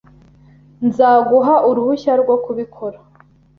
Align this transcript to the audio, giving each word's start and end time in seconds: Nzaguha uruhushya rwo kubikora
Nzaguha 0.87 1.55
uruhushya 1.69 2.13
rwo 2.21 2.35
kubikora 2.43 2.97